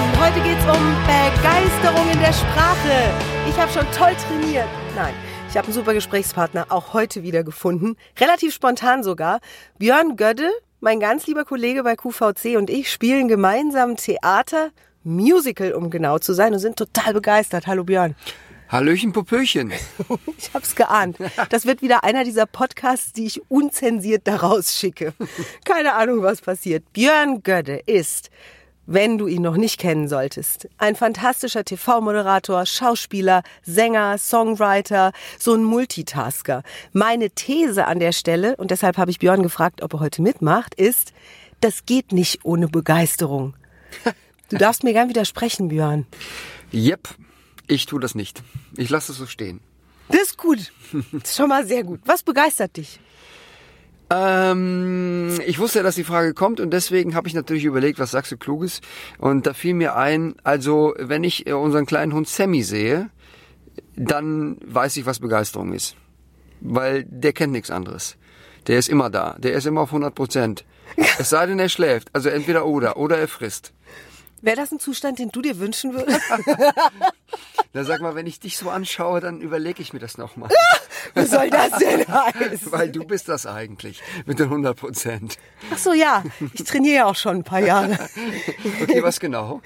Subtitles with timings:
[0.00, 3.12] Mann, heute geht's um Begeisterung in der Sprache.
[3.46, 4.68] Ich habe schon toll trainiert.
[4.96, 5.12] Nein,
[5.50, 7.96] ich habe einen super Gesprächspartner auch heute wieder gefunden.
[8.18, 9.40] Relativ spontan sogar.
[9.78, 10.50] Björn Gödde,
[10.80, 14.70] mein ganz lieber Kollege bei QVC und ich spielen gemeinsam Theater,
[15.04, 17.66] Musical, um genau zu sein, und sind total begeistert.
[17.66, 18.14] Hallo Björn.
[18.70, 19.70] Hallöchen Popöchen.
[20.38, 21.18] Ich hab's geahnt.
[21.50, 25.12] Das wird wieder einer dieser Podcasts, die ich unzensiert daraus schicke.
[25.66, 26.90] Keine Ahnung, was passiert.
[26.94, 28.30] Björn Gödde ist,
[28.90, 35.62] wenn du ihn noch nicht kennen solltest, ein fantastischer TV-Moderator, Schauspieler, Sänger, Songwriter, so ein
[35.62, 36.64] Multitasker.
[36.92, 40.74] Meine These an der Stelle, und deshalb habe ich Björn gefragt, ob er heute mitmacht,
[40.74, 41.12] ist,
[41.60, 43.54] das geht nicht ohne Begeisterung.
[44.48, 46.06] Du darfst mir gern widersprechen, Björn.
[46.72, 47.10] Yep,
[47.68, 48.42] ich tue das nicht.
[48.76, 49.60] Ich lasse es so stehen.
[50.08, 50.72] Das ist gut.
[51.12, 52.00] Das ist schon mal sehr gut.
[52.04, 52.98] Was begeistert dich?
[54.12, 58.32] Ähm, ich wusste, dass die Frage kommt und deswegen habe ich natürlich überlegt, was sagst
[58.32, 58.80] du Kluges?
[59.18, 63.10] Und da fiel mir ein, also wenn ich äh, unseren kleinen Hund Sammy sehe,
[63.96, 65.94] dann weiß ich, was Begeisterung ist.
[66.60, 68.16] Weil der kennt nichts anderes.
[68.66, 69.36] Der ist immer da.
[69.38, 70.64] Der ist immer auf 100 Prozent.
[71.18, 72.08] Es sei denn, er schläft.
[72.12, 72.96] Also entweder oder.
[72.96, 73.72] Oder er frisst.
[74.42, 76.20] Wäre das ein Zustand, den du dir wünschen würdest?
[77.72, 80.50] Na sag mal, wenn ich dich so anschaue, dann überlege ich mir das nochmal.
[81.14, 82.72] Was soll das denn heißen?
[82.72, 85.38] Weil du bist das eigentlich mit den 100 Prozent.
[85.72, 86.24] Ach so, ja.
[86.54, 87.96] Ich trainiere ja auch schon ein paar Jahre.
[88.82, 89.60] Okay, was genau?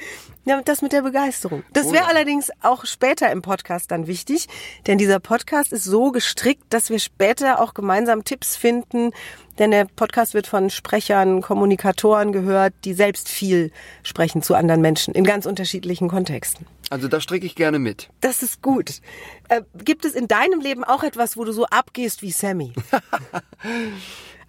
[0.44, 1.62] Ja, das mit der Begeisterung.
[1.72, 2.10] Das Oh wäre ja.
[2.10, 4.48] allerdings auch später im Podcast dann wichtig,
[4.86, 9.12] denn dieser Podcast ist so gestrickt, dass wir später auch gemeinsam Tipps finden,
[9.58, 13.70] denn der Podcast wird von Sprechern, Kommunikatoren gehört, die selbst viel
[14.02, 16.66] sprechen zu anderen Menschen in ganz unterschiedlichen Kontexten.
[16.90, 18.08] Also da stricke ich gerne mit.
[18.20, 19.00] Das ist gut.
[19.48, 22.72] Äh, gibt es in deinem Leben auch etwas, wo du so abgehst wie Sammy?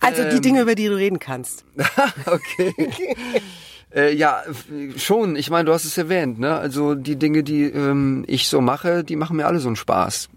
[0.01, 1.65] Also die Dinge, über die du reden kannst.
[2.25, 2.73] okay.
[3.93, 4.43] Äh, ja,
[4.97, 5.35] schon.
[5.35, 6.53] Ich meine, du hast es erwähnt, ne?
[6.55, 10.29] Also die Dinge, die ähm, ich so mache, die machen mir alle so einen Spaß.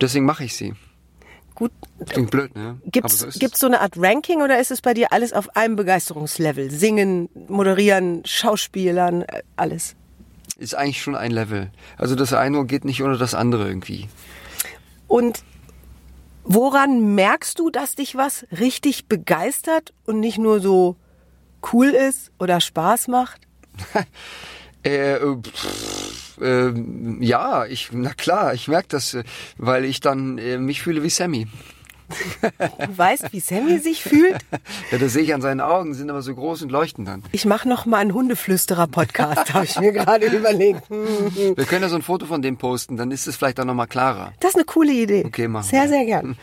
[0.00, 0.74] Deswegen mache ich sie.
[1.60, 1.72] Gut.
[2.06, 2.80] Klingt blöd, ne?
[2.86, 3.38] Gibt's, Aber so es.
[3.38, 6.70] gibt's so eine Art Ranking oder ist es bei dir alles auf einem Begeisterungslevel?
[6.70, 9.94] Singen, moderieren, Schauspielern, äh, alles.
[10.56, 11.70] Ist eigentlich schon ein Level.
[11.98, 14.08] Also das eine geht nicht ohne das andere irgendwie.
[15.06, 15.42] Und
[16.44, 20.96] woran merkst du, dass dich was richtig begeistert und nicht nur so
[21.74, 23.42] cool ist oder Spaß macht?
[24.82, 26.72] Äh, pff, äh,
[27.20, 29.24] ja, ich, na klar, ich merke das, äh,
[29.58, 31.46] weil ich dann äh, mich fühle wie Sammy.
[32.58, 34.38] Du weißt, wie Sammy sich fühlt?
[34.90, 37.22] Ja, das sehe ich an seinen Augen, sind aber so groß und leuchten dann.
[37.30, 40.90] Ich mache noch mal einen Hundeflüsterer-Podcast, habe ich mir gerade überlegt.
[40.90, 43.86] Wir können ja so ein Foto von dem posten, dann ist es vielleicht auch nochmal
[43.86, 44.32] klarer.
[44.40, 45.22] Das ist eine coole Idee.
[45.26, 45.88] Okay, machen Sehr, wir.
[45.90, 46.36] sehr gern.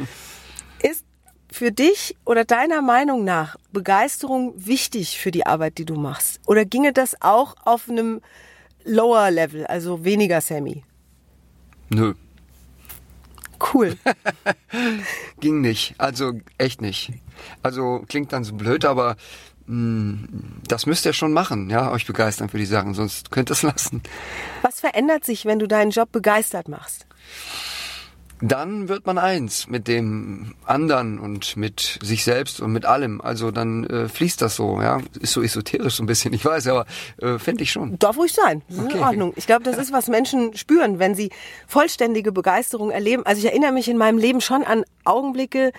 [1.58, 6.40] Für dich oder deiner Meinung nach Begeisterung wichtig für die Arbeit, die du machst?
[6.46, 8.22] Oder ginge das auch auf einem
[8.86, 10.84] lower Level, also weniger Sammy?
[11.90, 12.14] Nö,
[13.74, 13.98] Cool.
[15.40, 15.96] ging nicht.
[15.98, 17.12] Also echt nicht.
[17.64, 19.16] Also klingt dann so blöd, aber
[19.66, 20.28] mh,
[20.68, 23.64] das müsst ihr schon machen, ja, euch begeistern für die Sachen, sonst könnt ihr es
[23.64, 24.04] lassen.
[24.62, 27.08] Was verändert sich, wenn du deinen Job begeistert machst?
[28.40, 33.20] Dann wird man eins mit dem anderen und mit sich selbst und mit allem.
[33.20, 35.02] Also dann äh, fließt das so, ja.
[35.20, 36.86] Ist so esoterisch so ein bisschen, ich weiß, aber
[37.22, 37.98] äh, finde ich schon.
[37.98, 38.62] Darf ruhig sein.
[38.68, 39.00] Das ist in Okay.
[39.04, 39.34] Ordnung.
[39.36, 41.32] Ich glaube, das ist, was Menschen spüren, wenn sie
[41.68, 43.26] vollständige Begeisterung erleben.
[43.26, 45.72] Also ich erinnere mich in meinem Leben schon an Augenblicke,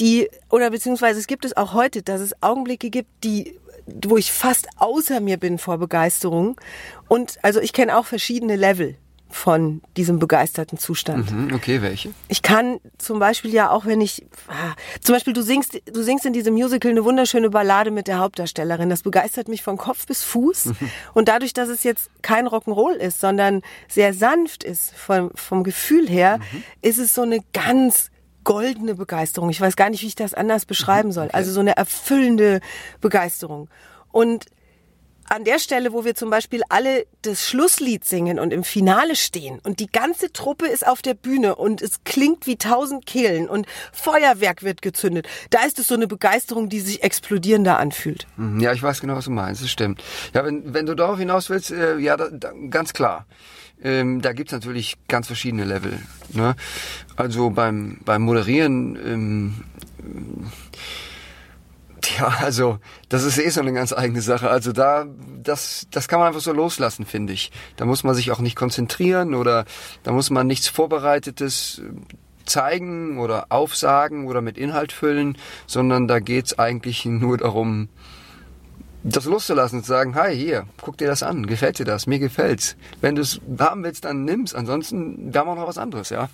[0.00, 4.32] die, oder beziehungsweise es gibt es auch heute, dass es Augenblicke gibt, die wo ich
[4.32, 6.58] fast außer mir bin vor Begeisterung.
[7.06, 8.96] Und also ich kenne auch verschiedene Level
[9.34, 11.28] von diesem begeisterten Zustand.
[11.30, 12.10] Hm, okay, welche?
[12.28, 16.24] Ich kann zum Beispiel ja auch, wenn ich, ah, zum Beispiel du singst, du singst
[16.24, 18.88] in diesem Musical eine wunderschöne Ballade mit der Hauptdarstellerin.
[18.88, 20.72] Das begeistert mich von Kopf bis Fuß.
[21.14, 26.08] Und dadurch, dass es jetzt kein Rock'n'Roll ist, sondern sehr sanft ist vom, vom Gefühl
[26.08, 26.38] her,
[26.80, 28.12] ist es so eine ganz
[28.44, 29.50] goldene Begeisterung.
[29.50, 31.28] Ich weiß gar nicht, wie ich das anders beschreiben soll.
[31.32, 32.60] Also so eine erfüllende
[33.00, 33.68] Begeisterung.
[34.12, 34.46] Und
[35.28, 39.60] an der Stelle, wo wir zum Beispiel alle das Schlusslied singen und im Finale stehen
[39.64, 43.66] und die ganze Truppe ist auf der Bühne und es klingt wie tausend Kehlen und
[43.92, 48.26] Feuerwerk wird gezündet, da ist es so eine Begeisterung, die sich explodierender anfühlt.
[48.36, 50.02] Hm, Ja, ich weiß genau, was du meinst, das stimmt.
[50.34, 53.26] Ja, wenn, wenn du darauf hinaus willst, äh, ja, da, da, ganz klar.
[53.82, 55.98] Ähm, da gibt's natürlich ganz verschiedene Level.
[56.30, 56.54] Ne?
[57.16, 59.54] Also beim, beim Moderieren, ähm,
[62.18, 62.78] ja, also
[63.08, 64.50] das ist eh so eine ganz eigene Sache.
[64.50, 65.06] Also da,
[65.42, 67.52] das, das kann man einfach so loslassen, finde ich.
[67.76, 69.64] Da muss man sich auch nicht konzentrieren oder
[70.02, 72.14] da muss man nichts Vorbereitetes äh,
[72.46, 77.88] zeigen oder aufsagen oder mit Inhalt füllen, sondern da geht's eigentlich nur darum,
[79.04, 82.18] das loszulassen und zu sagen, hi, hier, guck dir das an, gefällt dir das, mir
[82.18, 82.74] gefällt's.
[83.02, 86.30] Wenn du es haben willst, dann nimm's, ansonsten wir haben wir noch was anderes, ja.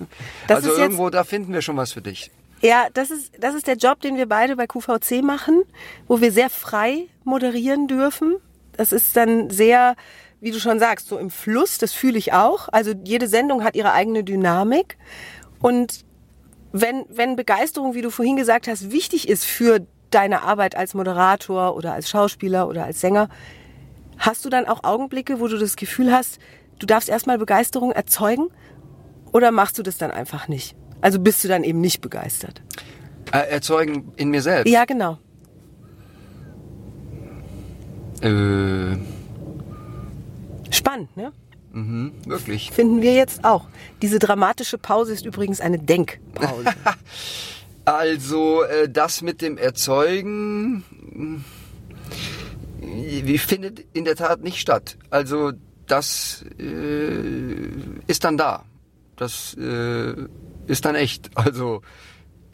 [0.46, 2.30] Das also irgendwo, da finden wir schon was für dich.
[2.62, 5.62] Ja, das ist, das ist der Job, den wir beide bei QVC machen,
[6.06, 8.36] wo wir sehr frei moderieren dürfen.
[8.72, 9.96] Das ist dann sehr,
[10.40, 12.68] wie du schon sagst, so im Fluss, das fühle ich auch.
[12.70, 14.98] Also jede Sendung hat ihre eigene Dynamik.
[15.60, 16.04] Und
[16.72, 21.76] wenn, wenn Begeisterung, wie du vorhin gesagt hast, wichtig ist für deine Arbeit als Moderator
[21.76, 23.28] oder als Schauspieler oder als Sänger,
[24.18, 26.38] hast du dann auch Augenblicke, wo du das Gefühl hast,
[26.78, 28.48] du darfst erstmal Begeisterung erzeugen?
[29.32, 30.76] Oder machst du das dann einfach nicht?
[31.00, 32.62] Also bist du dann eben nicht begeistert?
[33.32, 34.70] Äh, erzeugen in mir selbst.
[34.70, 35.18] Ja, genau.
[38.20, 38.96] Äh,
[40.70, 41.32] Spannend, ne?
[41.72, 42.70] mhm, wirklich.
[42.70, 43.66] Finden wir jetzt auch.
[44.02, 46.64] Diese dramatische Pause ist übrigens eine Denkpause.
[47.86, 50.84] Also äh, das mit dem Erzeugen
[52.80, 54.96] wie findet in der Tat nicht statt.
[55.10, 55.52] Also
[55.86, 57.68] das äh,
[58.06, 58.64] ist dann da.
[59.20, 60.14] Das äh,
[60.66, 61.30] ist dann echt.
[61.34, 61.82] Also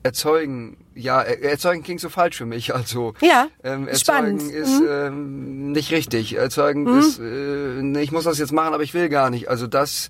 [0.02, 2.74] erzeugen, ja, er- erzeugen klingt so falsch für mich.
[2.74, 4.42] Also Ja, ähm, spannend.
[4.42, 4.86] erzeugen ist Mhm.
[4.88, 6.34] ähm, nicht richtig.
[6.36, 9.48] Erzeugen ist, äh, nee, ich muss das jetzt machen, aber ich will gar nicht.
[9.48, 10.08] Also das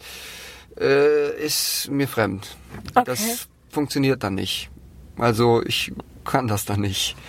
[0.81, 2.56] äh, ist mir fremd.
[2.94, 3.05] Okay.
[3.06, 4.70] Das funktioniert dann nicht.
[5.19, 5.93] Also ich
[6.26, 7.17] kann das dann nicht.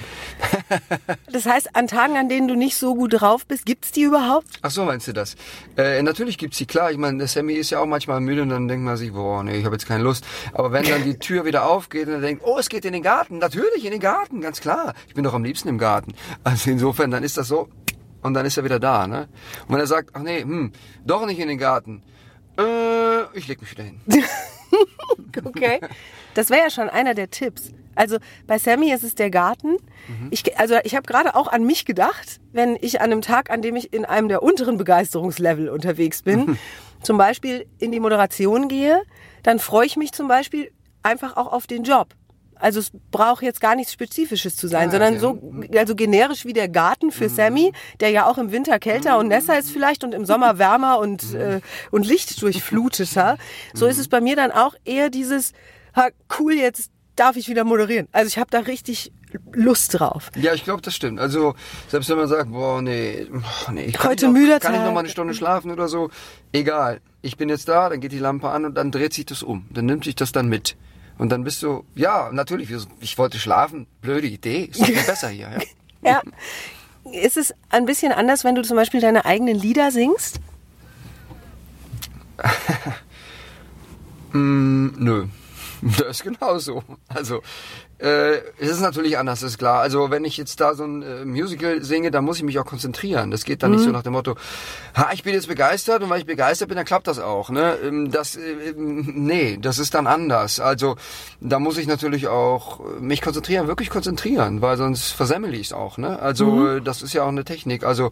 [1.32, 4.48] Das heißt, an Tagen, an denen du nicht so gut drauf bist, gibt's die überhaupt?
[4.62, 5.36] Ach so, meinst du das?
[5.78, 6.92] Äh, natürlich gibt's die, klar.
[6.92, 9.44] Ich meine, der Sammy ist ja auch manchmal müde und dann denkt man sich, boah,
[9.44, 10.26] nee, ich habe jetzt keine Lust.
[10.54, 13.04] Aber wenn dann die Tür wieder aufgeht und er denkt, oh, es geht in den
[13.04, 13.38] Garten.
[13.38, 14.94] Natürlich in den Garten, ganz klar.
[15.08, 16.14] Ich bin doch am liebsten im Garten.
[16.44, 17.70] Also insofern, dann ist das so
[18.22, 19.28] und dann ist er wieder da, ne?
[19.68, 20.72] Und wenn er sagt, ach nee, hm,
[21.06, 22.04] doch nicht in den Garten.
[22.58, 24.02] Äh, ich leg mich wieder hin.
[25.46, 25.80] Okay.
[26.34, 27.72] Das wäre ja schon einer der Tipps.
[27.98, 29.78] Also bei Sammy ist es der Garten.
[30.30, 33.62] Ich, also ich habe gerade auch an mich gedacht, wenn ich an einem Tag, an
[33.62, 36.58] dem ich in einem der unteren Begeisterungslevel unterwegs bin,
[37.02, 39.02] zum Beispiel in die Moderation gehe,
[39.44, 40.72] dann freue ich mich zum Beispiel
[41.04, 42.10] einfach auch auf den Job.
[42.60, 45.68] Also es braucht jetzt gar nichts Spezifisches zu sein, Ah, sondern okay.
[45.72, 49.28] so also generisch wie der Garten für Sammy, der ja auch im Winter kälter und
[49.28, 51.62] nässer ist vielleicht und im Sommer wärmer und äh,
[51.92, 53.38] und lichtdurchfluteter.
[53.74, 55.54] So ist es bei mir dann auch eher dieses
[55.96, 56.08] ha,
[56.40, 58.08] cool jetzt darf ich wieder moderieren.
[58.12, 59.12] Also ich habe da richtig
[59.52, 60.30] Lust drauf.
[60.36, 61.20] Ja, ich glaube, das stimmt.
[61.20, 61.56] Also
[61.90, 64.82] selbst wenn man sagt, boah, nee, boah, nee ich kann Heute noch, müder kann ich
[64.82, 66.10] noch mal eine Stunde schlafen oder so,
[66.54, 67.02] egal.
[67.22, 69.66] Ich bin jetzt da, dann geht die Lampe an und dann dreht sich das um.
[69.70, 70.78] Dann nimmt sich das dann mit.
[71.18, 72.70] Und dann bist du, ja, natürlich,
[73.00, 75.50] ich wollte schlafen, blöde Idee, ist doch viel besser hier.
[76.02, 76.22] Ja.
[76.22, 76.22] Ja.
[77.12, 80.40] Ist es ein bisschen anders, wenn du zum Beispiel deine eigenen Lieder singst?
[84.34, 85.28] Mm, nö.
[85.98, 86.84] Das ist genauso.
[87.08, 87.42] Also,
[88.00, 89.82] äh, es ist natürlich anders, ist klar.
[89.82, 92.66] Also, wenn ich jetzt da so ein äh, Musical singe, dann muss ich mich auch
[92.66, 93.32] konzentrieren.
[93.32, 94.36] Das geht dann nicht so nach dem Motto,
[94.96, 97.50] ha, ich bin jetzt begeistert und weil ich begeistert bin, dann klappt das auch.
[97.50, 97.78] Ne?
[97.84, 100.60] Ähm, Das, äh, ähm, nee, das ist dann anders.
[100.60, 100.96] Also,
[101.42, 105.98] da muss ich natürlich auch mich konzentrieren, wirklich konzentrieren, weil sonst versemmel ich es auch.
[105.98, 106.20] Ne?
[106.20, 107.84] Also, äh, das ist ja auch eine Technik.
[107.84, 108.12] Also,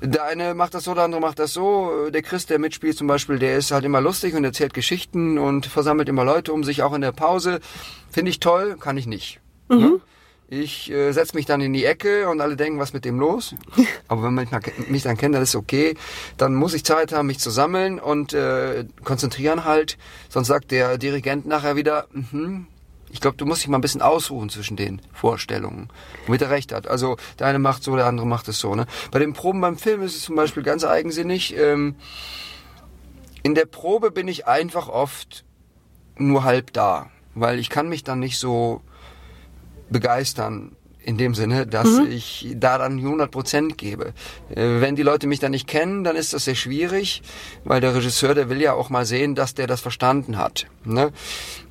[0.00, 2.10] der eine macht das so, der andere macht das so.
[2.10, 5.66] Der Chris, der mitspielt zum Beispiel, der ist halt immer lustig und erzählt Geschichten und
[5.66, 7.60] versammelt immer Leute um sich, auch in der Pause.
[8.10, 9.40] Finde ich toll, kann ich nicht.
[9.68, 10.00] Ne?
[10.50, 13.54] Ich äh, setze mich dann in die Ecke und alle denken, was mit dem los?
[14.08, 14.48] Aber wenn man
[14.88, 15.94] mich dann kennt, dann ist okay.
[16.38, 19.98] Dann muss ich Zeit haben, mich zu sammeln und äh, konzentrieren halt.
[20.30, 22.66] Sonst sagt der Dirigent nachher wieder, mhm,
[23.10, 25.88] ich glaube, du musst dich mal ein bisschen ausruhen zwischen den Vorstellungen,
[26.26, 26.88] womit er recht hat.
[26.88, 28.74] Also der eine macht so, der andere macht es so.
[28.74, 28.86] Ne?
[29.10, 31.56] Bei den Proben beim Film ist es zum Beispiel ganz eigensinnig.
[31.56, 31.96] Ähm,
[33.42, 35.44] in der Probe bin ich einfach oft
[36.16, 38.82] nur halb da, weil ich kann mich dann nicht so
[39.90, 40.76] begeistern
[41.08, 44.12] in dem Sinne, dass ich da dann 100 Prozent gebe.
[44.50, 47.22] Äh, wenn die Leute mich dann nicht kennen, dann ist das sehr schwierig,
[47.64, 50.66] weil der Regisseur, der will ja auch mal sehen, dass der das verstanden hat.
[50.84, 51.10] Ne?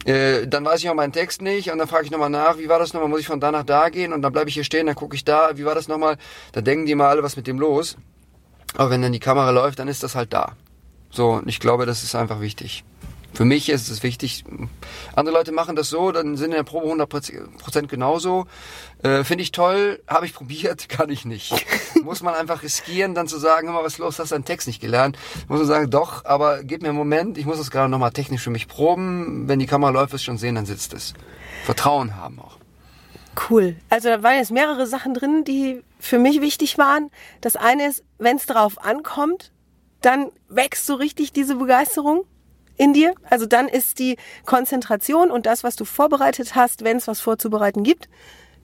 [0.06, 2.67] Äh, dann weiß ich auch meinen Text nicht und dann frage ich nochmal nach, wie
[2.67, 4.63] war das nochmal, muss ich von da nach da gehen und dann bleibe ich hier
[4.63, 6.17] stehen, dann gucke ich da, wie war das nochmal,
[6.53, 7.96] da denken die mal alle, was mit dem los.
[8.74, 10.53] Aber wenn dann die Kamera läuft, dann ist das halt da.
[11.12, 12.84] So, und ich glaube, das ist einfach wichtig.
[13.38, 14.46] Für mich ist es wichtig.
[15.15, 18.48] Andere Leute machen das so, dann sind in der Probe 100% genauso.
[19.03, 21.53] Äh, Finde ich toll, habe ich probiert, kann ich nicht.
[22.03, 24.82] Muss man einfach riskieren, dann zu sagen, mal, was ist los, hast deinen Text nicht
[24.82, 25.20] gelernt.
[25.50, 28.41] Muss man sagen, doch, aber gib mir einen Moment, ich muss das gerade nochmal technisch
[28.41, 29.48] für mich proben.
[29.48, 31.13] Wenn die Kamera läuft, wirst du schon sehen, dann sitzt es.
[31.63, 32.58] Vertrauen haben auch.
[33.51, 33.75] Cool.
[33.91, 37.12] Also da waren jetzt mehrere Sachen drin, die für mich wichtig waren.
[37.41, 39.51] Das eine ist, wenn es drauf ankommt,
[40.01, 42.25] dann wächst so richtig diese Begeisterung
[42.78, 43.14] in dir.
[43.30, 47.84] Also dann ist die Konzentration und das, was du vorbereitet hast, wenn es was vorzubereiten
[47.84, 48.08] gibt,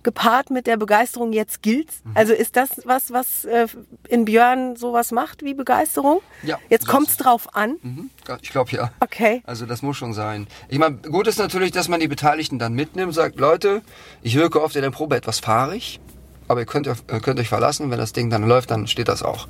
[0.03, 2.01] gepaart mit der Begeisterung jetzt gilt's?
[2.03, 2.11] Mhm.
[2.15, 3.67] Also ist das was, was äh,
[4.09, 6.21] in Björn sowas macht wie Begeisterung?
[6.43, 7.77] Ja, Jetzt kommt's drauf an.
[7.81, 8.09] Mhm,
[8.41, 8.91] Ich glaube ja.
[8.99, 9.41] Okay.
[9.45, 10.47] Also das muss schon sein.
[10.67, 13.81] Ich meine, gut ist natürlich, dass man die Beteiligten dann mitnimmt, sagt, Leute,
[14.21, 15.99] ich wirke oft in der Probe etwas fahrig,
[16.47, 19.23] aber ihr könnt, ihr könnt euch verlassen, wenn das Ding dann läuft, dann steht das
[19.23, 19.47] auch.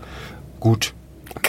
[0.59, 0.93] Gut.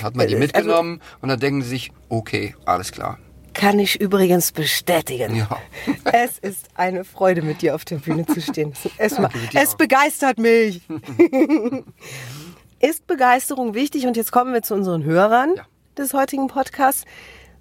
[0.02, 3.18] Hat man die Also- mitgenommen und dann denken sie sich, okay, alles klar.
[3.52, 5.36] Kann ich übrigens bestätigen.
[5.36, 5.48] Ja.
[6.12, 8.72] Es ist eine Freude, mit dir auf der Bühne zu stehen.
[8.98, 10.82] Es, dir es begeistert mich.
[12.80, 14.06] ist Begeisterung wichtig?
[14.06, 15.62] Und jetzt kommen wir zu unseren Hörern Ja.
[15.96, 17.04] des heutigen Podcasts.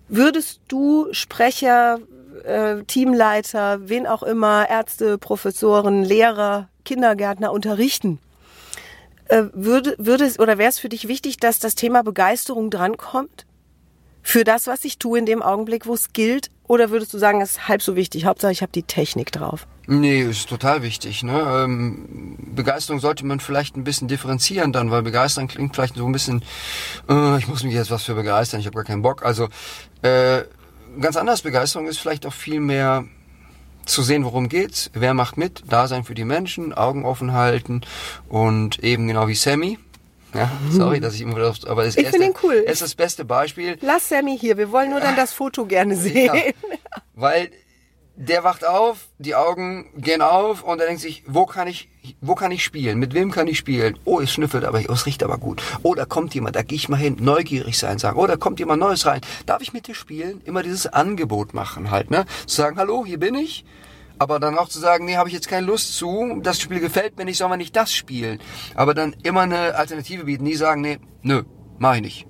[0.10, 2.00] Würdest du Sprecher,
[2.44, 8.20] äh, Teamleiter, wen auch immer, Ärzte, Professoren, Lehrer, Kindergärtner unterrichten?
[9.26, 13.46] Äh, würde, würde es oder wäre es für dich wichtig, dass das Thema Begeisterung drankommt?
[14.22, 16.50] Für das, was ich tue in dem Augenblick, wo es gilt?
[16.66, 18.26] Oder würdest du sagen, es ist halb so wichtig?
[18.26, 19.68] Hauptsache, ich habe die Technik drauf.
[19.86, 21.24] Nee, ist total wichtig.
[21.24, 21.38] Ne?
[21.38, 26.14] Ähm, Begeisterung sollte man vielleicht ein bisschen differenzieren dann, weil begeistern klingt vielleicht so ein
[26.14, 26.42] bisschen,
[27.10, 29.26] äh, ich muss mich jetzt was für begeistern, ich habe gar keinen Bock.
[29.26, 29.50] Also
[30.04, 30.44] äh,
[31.02, 33.04] ganz anders, Begeisterung ist vielleicht auch viel mehr
[33.86, 37.82] zu sehen, worum geht's, wer macht mit, da sein für die Menschen, Augen offen halten
[38.30, 39.78] und eben genau wie Sammy.
[40.34, 42.54] Ja, sorry, dass ich immer wieder, aber es Ich er das- cool.
[42.56, 43.78] Ist das beste Beispiel.
[43.82, 46.34] Lass Sammy hier, wir wollen nur dann das Foto gerne sehen.
[46.34, 46.42] Ja.
[47.14, 47.52] Weil
[48.16, 51.90] der wacht auf, die Augen gehen auf und er denkt sich, wo kann ich,
[52.22, 53.00] wo kann ich spielen?
[53.00, 53.98] Mit wem kann ich spielen?
[54.06, 55.64] Oh, es schnüffelt aber, oh, es riecht aber gut.
[55.82, 58.20] Oh, da kommt jemand, da gehe ich mal hin, neugierig sein, sagen.
[58.20, 59.22] Oh, da kommt jemand Neues rein.
[59.46, 60.42] Darf ich mit dir spielen?
[60.46, 62.26] Immer dieses Angebot machen halt, ne?
[62.46, 63.66] Zu sagen, hallo, hier bin ich.
[64.20, 67.18] Aber dann auch zu sagen, nee, habe ich jetzt keine Lust zu, das Spiel gefällt
[67.18, 68.40] mir nicht, soll man nicht das spielen.
[68.76, 71.44] Aber dann immer eine Alternative bieten, nie sagen, nee, nö,
[71.80, 72.28] mach ich nicht.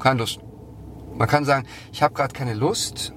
[0.00, 0.40] Keine Lust.
[1.14, 3.14] Man kann sagen, ich habe gerade keine Lust,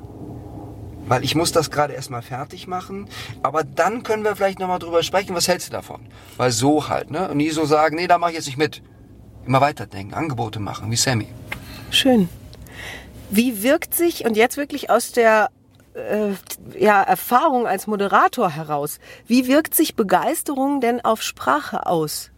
[1.07, 3.07] weil ich muss das gerade erstmal fertig machen,
[3.43, 6.01] aber dann können wir vielleicht nochmal drüber sprechen, was hältst du davon?
[6.37, 7.29] Weil so halt, ne?
[7.29, 8.81] Und nie so sagen, nee, da mache ich jetzt nicht mit.
[9.45, 11.27] Immer weiterdenken, Angebote machen, wie Sammy.
[11.89, 12.29] Schön.
[13.29, 15.49] Wie wirkt sich, und jetzt wirklich aus der
[15.93, 16.33] äh,
[16.77, 22.31] ja, Erfahrung als Moderator heraus, wie wirkt sich Begeisterung denn auf Sprache aus?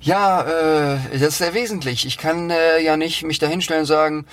[0.00, 2.06] Ja, äh, das ist sehr wesentlich.
[2.06, 4.26] Ich kann äh, ja nicht mich dahinstellen und sagen,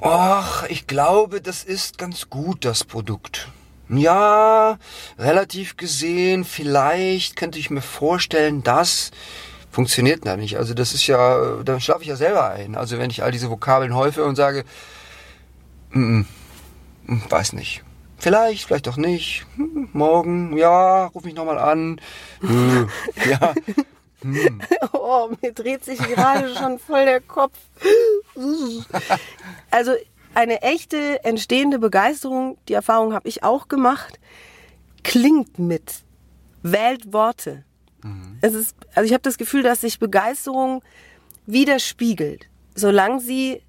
[0.00, 3.48] ach, ich glaube, das ist ganz gut, das Produkt.
[3.88, 4.78] Ja,
[5.18, 9.10] relativ gesehen, vielleicht könnte ich mir vorstellen, dass
[9.70, 10.58] funktioniert da nicht.
[10.58, 12.74] Also das ist ja, dann schlafe ich ja selber ein.
[12.74, 14.64] Also wenn ich all diese Vokabeln häufe und sage,
[15.92, 16.22] mm,
[17.28, 17.82] weiß nicht.
[18.18, 19.46] Vielleicht, vielleicht auch nicht.
[19.56, 22.00] Hm, morgen, ja, ruf mich nochmal an.
[24.22, 24.60] Hm,
[24.92, 27.56] Oh, mir dreht sich gerade schon voll der Kopf.
[29.70, 29.92] Also
[30.34, 34.18] eine echte entstehende Begeisterung, die Erfahrung habe ich auch gemacht,
[35.02, 36.04] klingt mit,
[36.62, 37.64] wählt Worte.
[38.40, 40.82] Es ist, also ich habe das Gefühl, dass sich Begeisterung
[41.46, 43.62] widerspiegelt, solange sie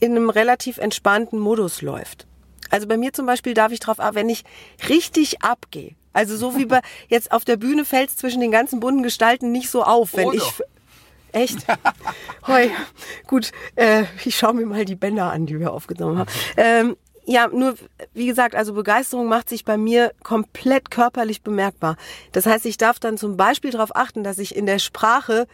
[0.00, 2.26] in einem relativ entspannten Modus läuft.
[2.70, 4.44] Also bei mir zum Beispiel darf ich drauf ab, wenn ich
[4.88, 5.94] richtig abgehe.
[6.16, 9.52] Also so wie bei jetzt auf der Bühne fällt es zwischen den ganzen bunten Gestalten
[9.52, 10.60] nicht so auf, wenn Oh ich doch.
[11.32, 11.58] echt.
[12.46, 12.70] Hoi,
[13.26, 16.30] gut, äh, ich schaue mir mal die Bänder an, die wir aufgenommen haben.
[16.56, 16.96] Ähm,
[17.26, 17.74] ja, nur
[18.14, 21.96] wie gesagt, also Begeisterung macht sich bei mir komplett körperlich bemerkbar.
[22.32, 25.46] Das heißt, ich darf dann zum Beispiel darauf achten, dass ich in der Sprache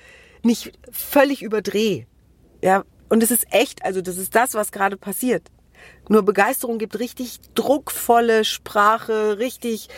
[0.42, 2.06] nicht völlig überdrehe.
[2.62, 5.42] Ja, und es ist echt, also das ist das, was gerade passiert.
[6.08, 9.88] Nur Begeisterung gibt richtig druckvolle Sprache, richtig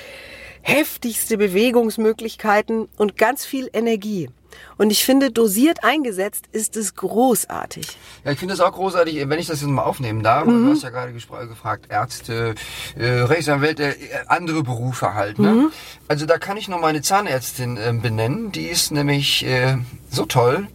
[0.65, 4.31] heftigste Bewegungsmöglichkeiten und ganz viel Energie.
[4.79, 7.87] Und ich finde, dosiert eingesetzt ist es großartig.
[8.25, 10.47] Ja, ich finde das auch großartig, wenn ich das jetzt mal aufnehmen darf.
[10.47, 12.55] Du hast ja gerade gespr- gefragt, Ärzte,
[12.97, 13.97] äh, Rechtsanwälte, äh,
[14.29, 15.39] andere Berufe halt.
[15.41, 15.71] Ne?
[16.09, 18.53] Also da kann ich noch meine Zahnärztin äh, benennen.
[18.53, 19.77] Die ist nämlich äh,
[20.11, 20.69] so toll,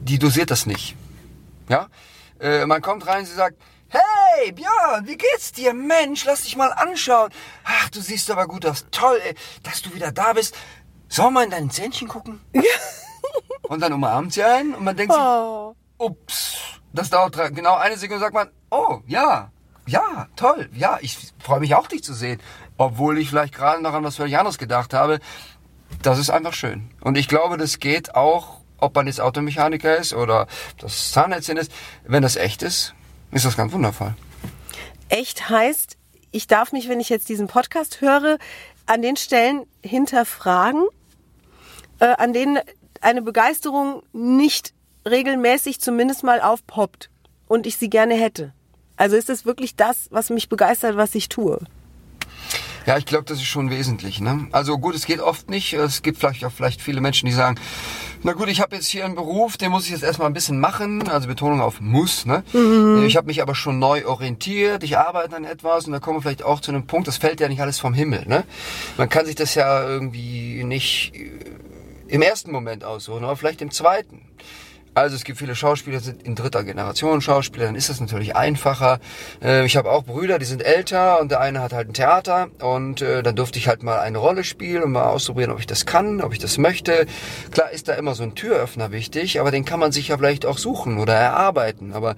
[0.00, 0.94] die dosiert das nicht.
[1.68, 1.88] Ja,
[2.40, 3.56] äh, man kommt rein, sie sagt,
[4.36, 5.74] Hey, Björn, wie geht's dir?
[5.74, 7.30] Mensch, lass dich mal anschauen.
[7.64, 8.86] Ach, du siehst aber gut aus.
[8.90, 10.54] Toll, ey, dass du wieder da bist.
[11.08, 12.40] Sollen wir mal in dein Zähnchen gucken?
[13.62, 15.74] und dann umarmt sie einen und man denkt sich, Oh.
[15.98, 16.56] ups,
[16.92, 19.50] das dauert drei- genau eine Sekunde, sagt man, oh, ja,
[19.86, 22.40] ja, toll, ja, ich freue mich auch, dich zu sehen.
[22.76, 25.20] Obwohl ich vielleicht gerade noch an was völlig anderes gedacht habe.
[26.02, 26.90] Das ist einfach schön.
[27.02, 30.48] Und ich glaube, das geht auch, ob man jetzt Automechaniker ist oder
[30.78, 31.70] das Zahnärztin ist.
[32.04, 32.94] Wenn das echt ist,
[33.34, 34.14] ist das ganz wundervoll.
[35.10, 35.98] Echt heißt,
[36.30, 38.38] ich darf mich, wenn ich jetzt diesen Podcast höre,
[38.86, 40.84] an den Stellen hinterfragen,
[41.98, 42.58] äh, an denen
[43.00, 44.72] eine Begeisterung nicht
[45.06, 47.10] regelmäßig zumindest mal aufpoppt
[47.46, 48.52] und ich sie gerne hätte.
[48.96, 51.58] Also ist es wirklich das, was mich begeistert, was ich tue?
[52.86, 54.20] Ja, ich glaube, das ist schon wesentlich.
[54.20, 54.48] Ne?
[54.52, 55.72] Also gut, es geht oft nicht.
[55.72, 57.58] Es gibt vielleicht auch vielleicht viele Menschen, die sagen,
[58.24, 60.58] na gut, ich habe jetzt hier einen Beruf, den muss ich jetzt erstmal ein bisschen
[60.58, 61.06] machen.
[61.08, 62.24] Also Betonung auf muss.
[62.24, 62.42] Ne?
[62.54, 63.04] Mhm.
[63.06, 64.82] Ich habe mich aber schon neu orientiert.
[64.82, 67.38] Ich arbeite an etwas und da kommen wir vielleicht auch zu einem Punkt, das fällt
[67.40, 68.24] ja nicht alles vom Himmel.
[68.26, 68.44] Ne?
[68.96, 71.12] Man kann sich das ja irgendwie nicht
[72.08, 74.22] im ersten Moment aussuchen, aber vielleicht im zweiten.
[74.94, 79.00] Also es gibt viele Schauspieler, sind in dritter Generation Schauspieler, dann ist das natürlich einfacher.
[79.42, 82.48] Äh, ich habe auch Brüder, die sind älter und der eine hat halt ein Theater
[82.60, 85.66] und äh, dann durfte ich halt mal eine Rolle spielen und mal ausprobieren, ob ich
[85.66, 87.06] das kann, ob ich das möchte.
[87.50, 90.46] Klar ist da immer so ein Türöffner wichtig, aber den kann man sich ja vielleicht
[90.46, 91.92] auch suchen oder erarbeiten.
[91.92, 92.14] Aber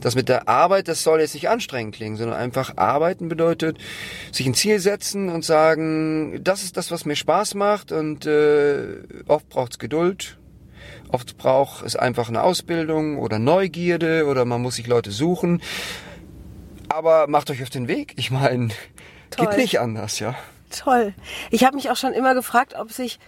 [0.00, 3.78] das mit der Arbeit, das soll jetzt nicht anstrengend klingen, sondern einfach arbeiten bedeutet,
[4.30, 8.98] sich ein Ziel setzen und sagen, das ist das, was mir Spaß macht und äh,
[9.26, 10.36] oft braucht's Geduld
[11.12, 15.62] Oft braucht es einfach eine Ausbildung oder Neugierde oder man muss sich Leute suchen.
[16.88, 18.14] Aber macht euch auf den Weg.
[18.16, 18.68] Ich meine,
[19.36, 20.34] geht nicht anders, ja.
[20.70, 21.14] Toll.
[21.50, 23.18] Ich habe mich auch schon immer gefragt, ob sich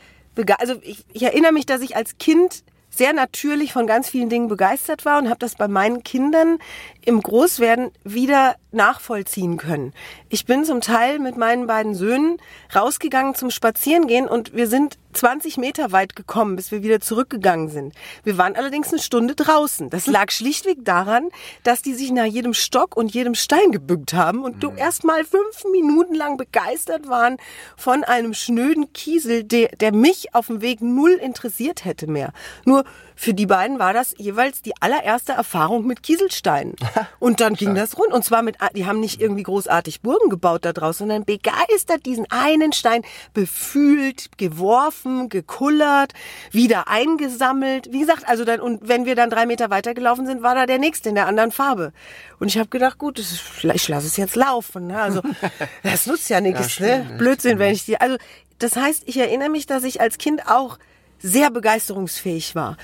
[0.59, 4.49] also ich, ich erinnere mich, dass ich als Kind sehr natürlich von ganz vielen Dingen
[4.49, 6.59] begeistert war und habe das bei meinen Kindern
[7.05, 9.93] im Großwerden wieder nachvollziehen können.
[10.29, 12.39] Ich bin zum Teil mit meinen beiden Söhnen
[12.75, 17.95] rausgegangen zum Spazierengehen und wir sind 20 Meter weit gekommen, bis wir wieder zurückgegangen sind.
[18.25, 19.91] Wir waren allerdings eine Stunde draußen.
[19.91, 21.29] Das lag schlichtweg daran,
[21.65, 24.79] dass die sich nach jedem Stock und jedem Stein gebückt haben und du mhm.
[24.79, 27.37] erst mal fünf Minuten lang begeistert waren
[27.77, 32.33] von einem schnöden Kiesel, der, der mich auf dem Weg null interessiert hätte mehr.
[32.65, 32.85] Nur
[33.23, 36.75] für die beiden war das jeweils die allererste Erfahrung mit Kieselsteinen.
[37.21, 38.13] Und dann ging das rund.
[38.13, 42.29] Und zwar mit, die haben nicht irgendwie großartig Burgen gebaut da draußen, sondern begeistert diesen
[42.33, 43.03] einen Stein
[43.33, 46.15] befühlt, geworfen, gekullert,
[46.51, 47.93] wieder eingesammelt.
[47.93, 50.81] Wie gesagt, also dann, und wenn wir dann drei Meter weitergelaufen sind, war da der
[50.81, 51.93] nächste in der anderen Farbe.
[52.41, 54.89] Und ich habe gedacht, gut, ist, ich lasse es jetzt laufen.
[54.89, 55.01] Ne?
[55.01, 55.23] Also,
[55.85, 57.15] das nutzt ja nichts, ja, ne?
[57.19, 58.17] Blödsinn, wenn ich die, also,
[58.59, 60.77] das heißt, ich erinnere mich, dass ich als Kind auch
[61.23, 62.77] sehr begeisterungsfähig war.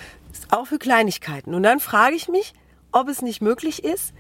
[0.51, 1.55] Auch für Kleinigkeiten.
[1.55, 2.55] Und dann frage ich mich,
[2.93, 4.15] ob es nicht möglich ist,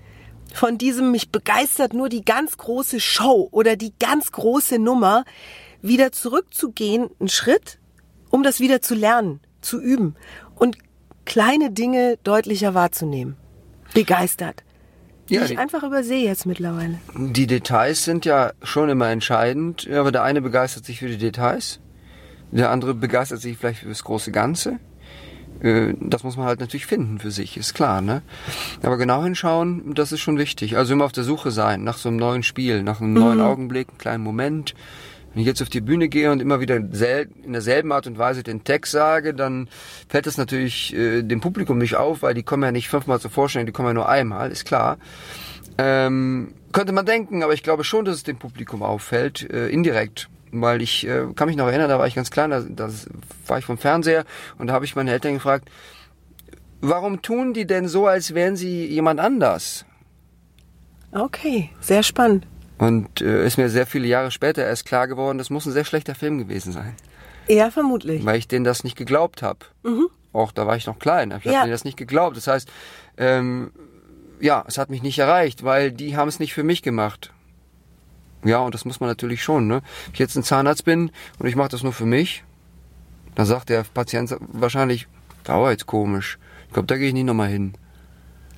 [0.52, 5.24] von diesem mich begeistert nur die ganz große Show oder die ganz große Nummer
[5.82, 7.78] wieder zurückzugehen, einen Schritt,
[8.30, 10.16] um das wieder zu lernen, zu üben
[10.54, 10.78] und
[11.24, 13.36] kleine Dinge deutlicher wahrzunehmen.
[13.94, 14.64] Begeistert.
[15.28, 16.98] Die ja, ich einfach übersehe jetzt mittlerweile.
[17.14, 21.80] Die Details sind ja schon immer entscheidend, aber der eine begeistert sich für die Details,
[22.50, 24.78] der andere begeistert sich vielleicht für das große Ganze.
[25.62, 28.22] Äh, das muss man halt natürlich finden für sich, ist klar, ne?
[28.82, 30.76] Aber genau hinschauen, das ist schon wichtig.
[30.76, 33.18] Also immer auf der Suche sein nach so einem neuen Spiel, nach einem mhm.
[33.18, 34.74] neuen Augenblick, einen kleinen Moment.
[35.32, 38.42] Wenn ich jetzt auf die Bühne gehe und immer wieder in derselben Art und Weise
[38.42, 39.68] den Text sage, dann
[40.08, 43.30] fällt das natürlich äh, dem Publikum nicht auf, weil die kommen ja nicht fünfmal zur
[43.30, 44.98] Vorstellung, die kommen ja nur einmal, ist klar.
[45.76, 50.28] Ähm, könnte man denken, aber ich glaube schon, dass es dem Publikum auffällt, äh, indirekt
[50.52, 52.90] weil ich äh, kann mich noch erinnern, da war ich ganz klein, da, da
[53.46, 54.24] war ich vom Fernseher
[54.58, 55.68] und da habe ich meine Eltern gefragt,
[56.80, 59.84] warum tun die denn so, als wären sie jemand anders?
[61.12, 62.46] Okay, sehr spannend.
[62.78, 65.84] Und äh, ist mir sehr viele Jahre später erst klar geworden, das muss ein sehr
[65.84, 66.94] schlechter Film gewesen sein.
[67.48, 68.24] Ja, vermutlich.
[68.24, 69.60] Weil ich denen das nicht geglaubt habe.
[69.82, 70.08] Mhm.
[70.32, 71.52] Auch da war ich noch klein, ich ja.
[71.52, 72.36] habe denen das nicht geglaubt.
[72.36, 72.70] Das heißt,
[73.16, 73.72] ähm,
[74.40, 77.32] ja, es hat mich nicht erreicht, weil die haben es nicht für mich gemacht.
[78.44, 79.66] Ja, und das muss man natürlich schon.
[79.66, 79.82] Ne?
[80.04, 82.44] Wenn ich jetzt ein Zahnarzt bin und ich mache das nur für mich,
[83.34, 85.08] dann sagt der Patient wahrscheinlich,
[85.44, 86.38] da war jetzt komisch.
[86.66, 87.74] Ich glaube, da gehe ich nie nochmal hin.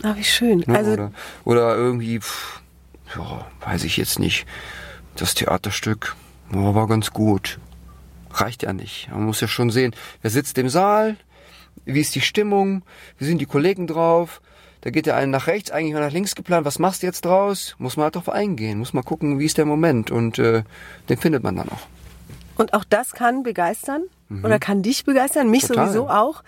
[0.02, 0.64] Ah, wie schön.
[0.66, 0.76] Ne?
[0.76, 1.12] Also oder,
[1.44, 2.62] oder irgendwie, pff,
[3.16, 4.46] ja, weiß ich jetzt nicht.
[5.16, 6.16] Das Theaterstück
[6.52, 7.58] oh, war ganz gut.
[8.32, 9.10] Reicht ja nicht.
[9.10, 11.16] Man muss ja schon sehen, wer sitzt im Saal,
[11.84, 12.82] wie ist die Stimmung,
[13.18, 14.40] wie sind die Kollegen drauf,
[14.82, 17.24] da geht der eine nach rechts, eigentlich mal nach links geplant, was machst du jetzt
[17.24, 17.74] draus?
[17.78, 20.62] Muss man halt drauf eingehen, muss mal gucken, wie ist der Moment und äh,
[21.08, 21.86] den findet man dann auch.
[22.56, 24.44] Und auch das kann begeistern mhm.
[24.44, 25.86] oder kann dich begeistern, mich Total.
[25.86, 26.42] sowieso auch,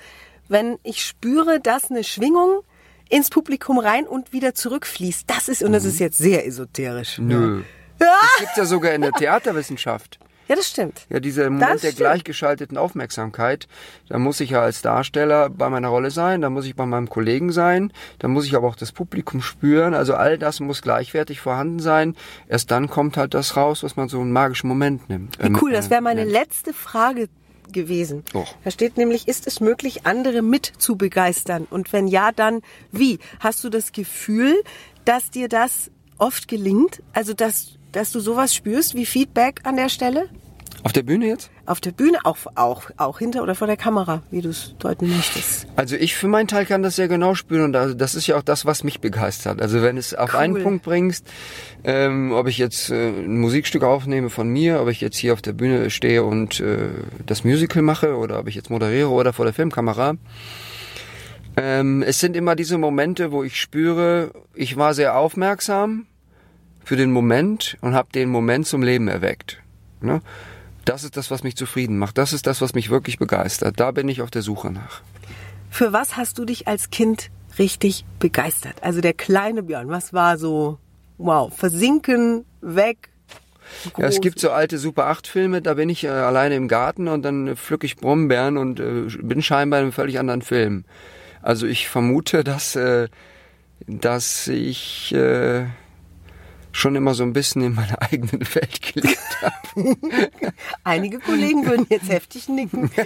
[0.48, 2.62] wenn ich spüre, dass eine Schwingung
[3.08, 5.24] ins Publikum rein und wieder zurückfließt.
[5.26, 6.06] Das ist, und das ist mhm.
[6.06, 7.18] jetzt sehr esoterisch.
[7.18, 7.62] Nö.
[8.00, 8.06] Ja.
[8.20, 10.18] Das gibt's ja sogar in der Theaterwissenschaft.
[10.52, 11.06] Ja, das stimmt.
[11.08, 13.68] Ja, dieser Moment der gleichgeschalteten Aufmerksamkeit,
[14.10, 17.08] da muss ich ja als Darsteller bei meiner Rolle sein, da muss ich bei meinem
[17.08, 19.94] Kollegen sein, da muss ich aber auch das Publikum spüren.
[19.94, 22.16] Also all das muss gleichwertig vorhanden sein.
[22.48, 25.38] Erst dann kommt halt das raus, was man so einen magischen Moment nimmt.
[25.42, 27.30] Wie cool, das wäre meine letzte Frage
[27.72, 28.22] gewesen.
[28.34, 28.44] Oh.
[28.62, 31.66] Da steht nämlich, ist es möglich, andere mit zu begeistern?
[31.70, 32.60] Und wenn ja, dann
[32.90, 33.20] wie?
[33.40, 34.62] Hast du das Gefühl,
[35.06, 37.02] dass dir das oft gelingt?
[37.14, 40.28] Also, dass, dass du sowas spürst wie Feedback an der Stelle?
[40.84, 41.50] Auf der Bühne jetzt?
[41.66, 45.08] Auf der Bühne, auch, auch, auch hinter oder vor der Kamera, wie du es deuten
[45.14, 45.66] möchtest.
[45.76, 48.36] Also ich für meinen Teil kann das sehr genau spüren und also das ist ja
[48.36, 49.62] auch das, was mich begeistert.
[49.62, 50.40] Also wenn es auf Cool.
[50.40, 51.26] einen Punkt bringst,
[51.84, 55.42] ähm, ob ich jetzt äh, ein Musikstück aufnehme von mir, ob ich jetzt hier auf
[55.42, 56.88] der Bühne stehe und äh,
[57.26, 60.14] das Musical mache oder ob ich jetzt moderiere oder vor der Filmkamera.
[61.56, 66.06] Ähm, es sind immer diese Momente, wo ich spüre, ich war sehr aufmerksam
[66.84, 69.60] für den Moment und habe den Moment zum Leben erweckt.
[70.00, 70.20] Ne?
[70.84, 72.18] Das ist das, was mich zufrieden macht.
[72.18, 73.78] Das ist das, was mich wirklich begeistert.
[73.78, 75.02] Da bin ich auf der Suche nach.
[75.70, 78.82] Für was hast du dich als Kind richtig begeistert?
[78.82, 80.78] Also der kleine Björn, was war so,
[81.18, 83.10] wow, versinken, weg,
[83.96, 87.08] Ja, es gibt so alte Super 8 Filme, da bin ich äh, alleine im Garten
[87.08, 90.84] und dann äh, pflück ich Brombeeren und äh, bin scheinbar in einem völlig anderen Film.
[91.40, 93.08] Also ich vermute, dass, äh,
[93.86, 95.66] dass ich äh,
[96.72, 99.96] schon immer so ein bisschen in meiner eigenen Welt gelebt habe.
[100.84, 102.90] Einige Kollegen würden jetzt heftig nicken.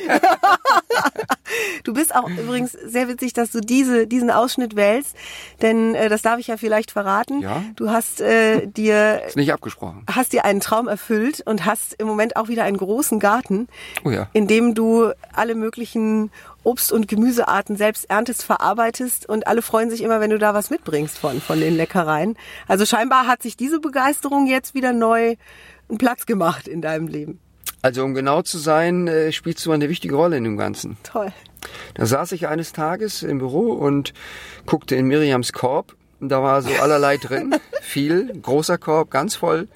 [1.85, 5.17] du bist auch übrigens sehr witzig, dass du diese, diesen Ausschnitt wählst,
[5.63, 7.41] denn äh, das darf ich ja vielleicht verraten.
[7.43, 7.63] Ja.
[7.77, 10.05] Du hast äh, dir Ist nicht abgesprochen.
[10.13, 13.69] hast dir einen Traum erfüllt und hast im Moment auch wieder einen großen Garten,
[14.05, 14.29] Oh ja.
[14.33, 16.31] in dem du alle möglichen
[16.65, 20.71] Obst- und Gemüsearten selbst erntest, verarbeitest und alle freuen sich immer, wenn du da was
[20.71, 22.37] mitbringst von, von den Leckereien.
[22.67, 25.37] Also scheinbar hat sich diese Begeisterung jetzt wieder neu
[25.89, 27.39] einen Platz gemacht in deinem Leben.
[27.87, 30.97] Also um genau zu sein, äh, spielst du eine wichtige Rolle in dem Ganzen.
[31.05, 31.33] Toll.
[31.95, 34.13] Da saß ich eines Tages im Büro und
[34.67, 35.95] guckte in Miriams Korb.
[36.19, 39.69] Da war so allerlei drin, viel, großer Korb, ganz voll,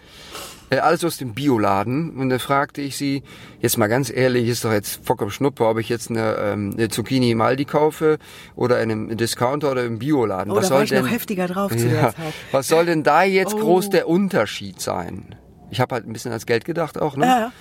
[0.71, 2.17] äh, alles aus dem Bioladen.
[2.17, 3.23] Und da fragte ich sie,
[3.61, 6.89] jetzt mal ganz ehrlich, ist doch jetzt vollkommen Schnuppe, ob ich jetzt eine, ähm, eine
[6.89, 8.19] Zucchini im Aldi kaufe
[8.57, 10.53] oder in einem Discounter oder im Bioladen.
[10.53, 12.35] Oh, da war ich noch heftiger drauf zu der ja, Zeit.
[12.51, 13.59] was soll denn da jetzt Oh.
[13.59, 15.37] groß der Unterschied sein?
[15.71, 17.27] Ich habe halt ein bisschen ans Geld gedacht auch, ne?
[17.27, 17.53] Ja.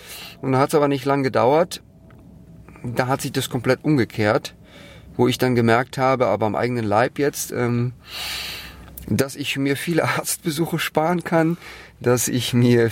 [0.41, 1.81] Und dann hat es aber nicht lang gedauert.
[2.83, 4.55] Da hat sich das komplett umgekehrt,
[5.15, 7.93] wo ich dann gemerkt habe, aber am eigenen Leib jetzt, ähm,
[9.07, 11.57] dass ich mir viele Arztbesuche sparen kann,
[11.99, 12.89] dass ich mir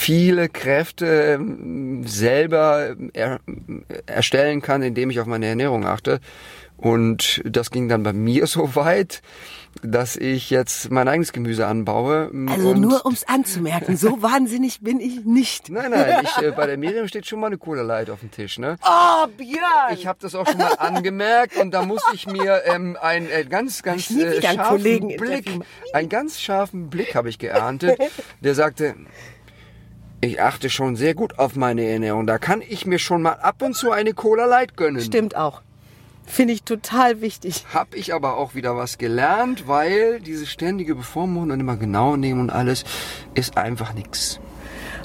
[0.00, 3.40] viele Kräfte ähm, selber er,
[4.06, 6.20] erstellen kann, indem ich auf meine Ernährung achte.
[6.80, 9.20] Und das ging dann bei mir so weit,
[9.82, 12.30] dass ich jetzt mein eigenes Gemüse anbaue.
[12.48, 15.68] Also und nur ums anzumerken, so wahnsinnig bin ich nicht.
[15.68, 18.30] Nein, nein, ich, äh, bei der Miriam steht schon mal eine Cola Light auf dem
[18.30, 18.76] Tisch, ne?
[18.82, 19.92] Oh, Björn!
[19.92, 23.44] Ich habe das auch schon mal angemerkt und da musste ich mir ähm, einen äh,
[23.44, 25.64] ganz, ganz äh, scharfen Blick, interviewen.
[25.92, 27.98] einen ganz scharfen Blick habe ich geerntet.
[28.40, 28.94] Der sagte,
[30.22, 32.26] ich achte schon sehr gut auf meine Ernährung.
[32.26, 35.02] Da kann ich mir schon mal ab und zu eine Cola Light gönnen.
[35.02, 35.62] Stimmt auch.
[36.30, 37.66] Finde ich total wichtig.
[37.74, 42.40] Hab ich aber auch wieder was gelernt, weil diese ständige Bevormundung und immer genau nehmen
[42.40, 42.84] und alles
[43.34, 44.38] ist einfach nix.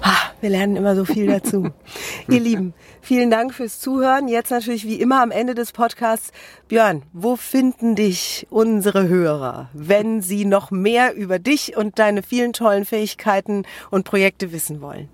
[0.01, 1.71] Ah, wir lernen immer so viel dazu.
[2.29, 4.27] Ihr Lieben, vielen Dank fürs Zuhören.
[4.27, 6.31] Jetzt natürlich wie immer am Ende des Podcasts.
[6.67, 12.53] Björn, wo finden dich unsere Hörer, wenn sie noch mehr über dich und deine vielen
[12.53, 15.07] tollen Fähigkeiten und Projekte wissen wollen?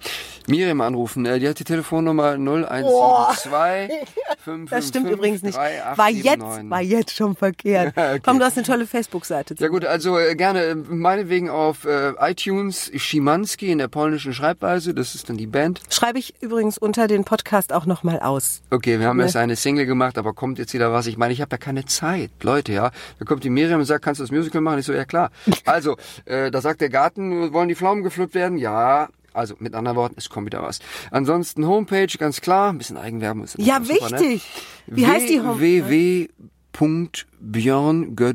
[0.47, 5.57] Miriam anrufen, äh, die hat die Telefonnummer 0172 Das stimmt übrigens nicht.
[5.57, 7.93] War jetzt, war jetzt schon verkehrt.
[8.01, 8.19] Okay.
[8.23, 9.55] Komm, du hast eine tolle Facebook-Seite.
[9.59, 14.93] Ja gut, also äh, gerne äh, meinetwegen auf äh, iTunes Schimanski in der polnischen Schreibweise,
[14.93, 15.81] das ist dann die Band.
[15.89, 18.61] Schreibe ich übrigens unter den Podcast auch nochmal aus.
[18.71, 19.23] Okay, wir haben Ne?
[19.23, 21.07] erst eine Single gemacht, aber kommt jetzt wieder was.
[21.07, 22.91] Ich meine, ich habe ja keine Zeit, Leute, ja.
[23.19, 24.79] Da kommt die Miriam und sagt, kannst du das Musical machen?
[24.79, 25.31] Ich so, ja klar.
[25.65, 28.57] Also, äh, da sagt der Garten, wollen die Pflaumen gepflückt werden?
[28.57, 29.09] Ja.
[29.33, 30.79] Also mit anderen Worten, es kommt wieder was.
[31.09, 34.19] Ansonsten Homepage, ganz klar, ein bisschen Eigenwerbung ist Ja, super, ne?
[34.19, 34.43] wichtig.
[34.87, 35.59] Wie heißt die Homepage?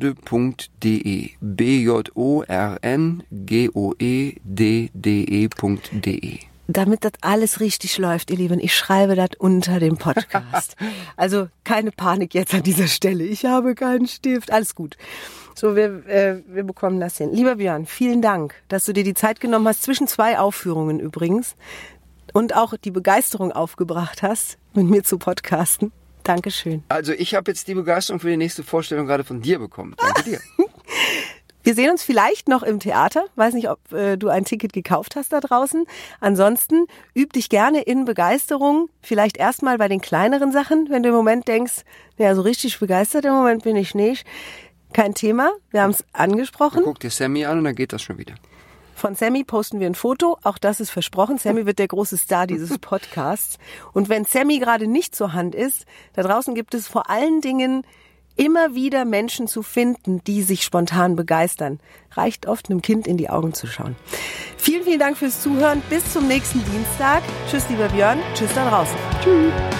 [0.06, 6.38] www.björngödde.de b j o r n g o e d d e.de
[6.68, 10.76] damit das alles richtig läuft, ihr Lieben, ich schreibe das unter dem Podcast.
[11.16, 13.24] Also keine Panik jetzt an dieser Stelle.
[13.24, 14.52] Ich habe keinen Stift.
[14.52, 14.96] Alles gut.
[15.54, 17.32] So, wir, äh, wir bekommen das hin.
[17.32, 21.56] Lieber Björn, vielen Dank, dass du dir die Zeit genommen hast, zwischen zwei Aufführungen übrigens,
[22.34, 25.92] und auch die Begeisterung aufgebracht hast, mit mir zu podcasten.
[26.22, 26.82] Dankeschön.
[26.88, 29.94] Also ich habe jetzt die Begeisterung für die nächste Vorstellung gerade von dir bekommen.
[29.96, 30.40] Danke dir.
[31.66, 33.24] Wir sehen uns vielleicht noch im Theater.
[33.34, 35.84] Weiß nicht, ob äh, du ein Ticket gekauft hast da draußen.
[36.20, 38.88] Ansonsten üb dich gerne in Begeisterung.
[39.02, 41.82] Vielleicht erstmal bei den kleineren Sachen, wenn du im Moment denkst,
[42.18, 44.24] naja, so richtig begeistert im Moment bin ich nicht.
[44.92, 45.50] Kein Thema.
[45.72, 46.82] Wir haben es angesprochen.
[46.84, 48.36] Guck dir Sammy an und dann geht das schon wieder.
[48.94, 50.38] Von Sammy posten wir ein Foto.
[50.44, 51.36] Auch das ist versprochen.
[51.36, 53.58] Sammy wird der große Star dieses Podcasts.
[53.92, 57.82] Und wenn Sammy gerade nicht zur Hand ist, da draußen gibt es vor allen Dingen
[58.36, 61.80] immer wieder Menschen zu finden, die sich spontan begeistern.
[62.12, 63.96] Reicht oft, einem Kind in die Augen zu schauen.
[64.56, 65.82] Vielen, vielen Dank fürs Zuhören.
[65.90, 67.22] Bis zum nächsten Dienstag.
[67.50, 68.18] Tschüss, lieber Björn.
[68.34, 68.96] Tschüss da draußen.
[69.22, 69.75] Tschüss.